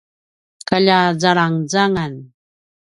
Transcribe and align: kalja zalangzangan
kalja 0.67 0.99
zalangzangan 1.21 2.13